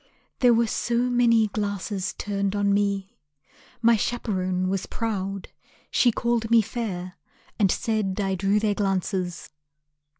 There 0.39 0.51
were 0.55 0.65
so 0.65 0.97
many 0.97 1.45
glasses 1.49 2.15
turned 2.17 2.55
on 2.55 2.73
me, 2.73 3.13
My 3.83 3.95
chaperon 3.95 4.67
was 4.67 4.87
proud. 4.87 5.49
She 5.91 6.11
called 6.11 6.49
me 6.49 6.63
fair, 6.63 7.19
And 7.59 7.69
said 7.71 8.19
I 8.19 8.33
drew 8.33 8.59
their 8.59 8.73
glances. 8.73 9.51